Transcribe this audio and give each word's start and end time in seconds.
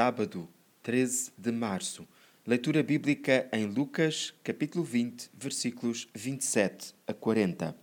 sábado, 0.00 0.48
13 0.82 1.30
de 1.36 1.52
março. 1.52 2.08
Leitura 2.46 2.82
bíblica 2.82 3.46
em 3.52 3.66
Lucas, 3.66 4.32
capítulo 4.42 4.82
20, 4.82 5.28
versículos 5.34 6.08
27 6.14 6.94
a 7.06 7.12
40. 7.12 7.76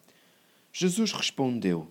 Jesus 0.73 1.11
respondeu: 1.11 1.87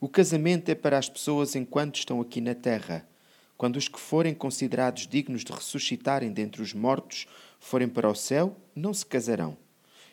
O 0.00 0.08
casamento 0.08 0.70
é 0.70 0.74
para 0.74 0.98
as 0.98 1.08
pessoas 1.08 1.54
enquanto 1.54 2.00
estão 2.00 2.20
aqui 2.20 2.40
na 2.40 2.52
terra. 2.52 3.08
Quando 3.56 3.76
os 3.76 3.86
que 3.86 4.00
forem 4.00 4.34
considerados 4.34 5.06
dignos 5.06 5.44
de 5.44 5.52
ressuscitarem 5.52 6.32
dentre 6.32 6.60
os 6.60 6.74
mortos 6.74 7.24
forem 7.60 7.86
para 7.86 8.10
o 8.10 8.14
céu, 8.16 8.56
não 8.74 8.92
se 8.92 9.06
casarão. 9.06 9.56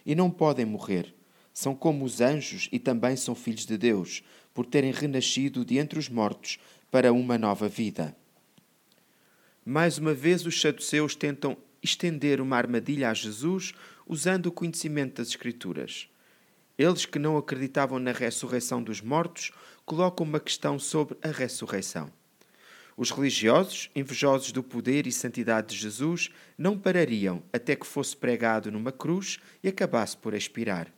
E 0.06 0.14
não 0.14 0.30
podem 0.30 0.68
morrer. 0.68 1.16
São 1.52 1.74
como 1.74 2.06
os 2.06 2.22
anjos 2.22 2.70
e 2.72 2.78
também 2.78 3.16
são 3.16 3.34
filhos 3.34 3.66
de 3.66 3.76
Deus, 3.76 4.22
por 4.54 4.68
terem 4.68 4.92
renascido 4.92 5.66
de 5.66 5.80
entre 5.80 5.98
os 5.98 6.10
mortos 6.10 6.60
para 6.92 7.12
uma 7.12 7.40
nova 7.40 7.68
vida. 7.68 8.16
Mais 9.64 10.00
uma 10.00 10.14
vez, 10.14 10.44
os 10.46 10.60
saduceus 10.60 11.16
tentam 11.16 11.56
estender 11.84 12.42
uma 12.42 12.58
armadilha 12.58 13.12
a 13.12 13.14
Jesus 13.14 13.74
usando 14.08 14.48
o 14.48 14.52
conhecimento 14.52 15.18
das 15.18 15.30
Escrituras. 15.30 16.10
Eles 16.78 17.06
que 17.06 17.20
não 17.20 17.38
acreditavam 17.38 18.00
na 18.00 18.12
ressurreição 18.12 18.82
dos 18.82 19.02
mortos 19.02 19.52
colocam 19.86 20.26
uma 20.26 20.40
questão 20.40 20.80
sobre 20.80 21.16
a 21.22 21.28
ressurreição. 21.28 22.12
Os 22.98 23.12
religiosos, 23.12 23.92
invejosos 23.96 24.52
do 24.52 24.64
poder 24.64 25.06
e 25.06 25.12
santidade 25.12 25.76
de 25.76 25.82
Jesus, 25.82 26.30
não 26.58 26.78
parariam 26.78 27.44
até 27.54 27.76
que 27.76 27.86
fosse 27.86 28.18
pregado 28.18 28.72
numa 28.72 28.92
cruz 28.92 29.40
e 29.64 29.68
acabasse 29.68 30.18
por 30.18 30.34
expirar. 30.34 30.92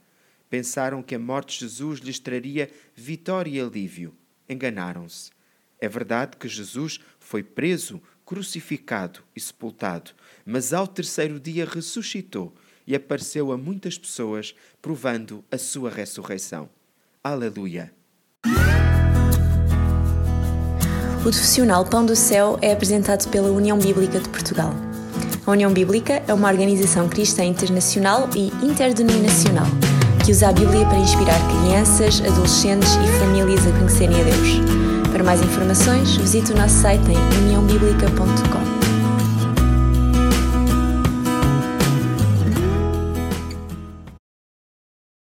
Pensaram 0.50 1.04
que 1.04 1.16
a 1.16 1.20
morte 1.20 1.60
de 1.60 1.66
Jesus 1.66 2.00
lhes 2.00 2.18
traria 2.18 2.72
vitória 2.96 3.52
e 3.52 3.60
alívio. 3.60 4.16
Enganaram-se. 4.48 5.32
É 5.80 5.90
verdade 5.90 6.38
que 6.38 6.48
Jesus 6.48 7.00
foi 7.20 7.44
preso, 7.44 8.02
crucificado 8.26 9.22
e 9.36 9.40
sepultado, 9.40 10.12
mas 10.46 10.74
ao 10.74 10.88
terceiro 10.88 11.40
dia 11.40 11.66
ressuscitou 11.66 12.54
e 12.86 12.96
apareceu 12.96 13.52
a 13.52 13.58
muitas 13.58 13.98
pessoas, 13.98 14.54
provando 14.82 15.44
a 15.52 15.58
sua 15.58 15.90
ressurreição. 15.90 16.70
Aleluia! 17.24 17.94
O 21.20 21.22
profissional 21.24 21.86
Pão 21.86 22.06
do 22.06 22.16
Céu 22.16 22.60
é 22.62 22.74
apresentado 22.74 23.30
pela 23.30 23.50
União 23.50 23.80
Bíblica 23.80 24.20
de 24.20 24.28
Portugal. 24.28 24.74
A 25.46 25.52
União 25.52 25.72
Bíblica 25.72 26.22
é 26.28 26.34
uma 26.34 26.50
organização 26.50 27.08
cristã 27.08 27.46
internacional 27.46 28.30
e 28.36 28.48
interdenominacional 28.66 29.68
que 30.26 30.32
usa 30.32 30.50
a 30.50 30.54
Bíblia 30.54 30.86
para 30.86 31.00
inspirar 31.00 31.40
crianças, 31.50 32.22
adolescentes 32.22 32.90
e 32.96 33.20
famílias 33.20 33.68
a 33.68 33.78
conhecerem 33.78 34.22
a 34.22 34.24
Deus. 34.24 34.83
Para 35.14 35.24
mais 35.24 35.44
informações, 35.44 36.16
visite 36.16 36.52
o 36.54 36.58
nosso 36.58 36.82
site 36.82 37.12
em 37.12 37.44
uniãobíblica.com. 37.46 38.73